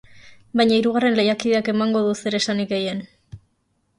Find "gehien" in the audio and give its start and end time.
2.75-3.03